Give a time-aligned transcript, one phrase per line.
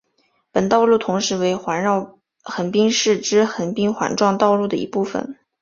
[0.51, 5.37] 本道路同时为环绕横滨市之横滨环状道路的一部份。